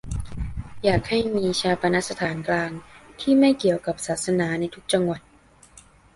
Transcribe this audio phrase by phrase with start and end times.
[0.83, 2.71] อยากให้มีฌาปนสถานกลาง
[3.21, 5.21] ที่ไม่เกี่ยวกับศาสนา ในทุกจังหวัด